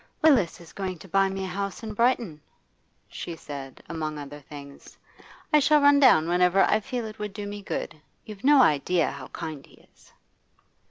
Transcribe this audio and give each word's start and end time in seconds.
'Willis 0.23 0.59
is 0.59 0.73
going 0.73 0.97
to 0.97 1.07
buy 1.07 1.29
me 1.29 1.43
a 1.45 1.47
house 1.47 1.83
in 1.83 1.93
Brighton,' 1.93 2.41
she 3.07 3.35
said, 3.35 3.83
among 3.87 4.17
other 4.17 4.39
things. 4.39 4.97
'I 5.53 5.59
shall 5.59 5.79
run 5.79 5.99
down 5.99 6.27
whenever 6.27 6.63
I 6.63 6.79
feel 6.79 7.05
it 7.05 7.19
would 7.19 7.33
do 7.33 7.45
me 7.45 7.61
good. 7.61 8.01
You've 8.25 8.43
no 8.43 8.63
idea 8.63 9.11
how 9.11 9.27
kind 9.27 9.63
he 9.63 9.73
is. 9.93 10.11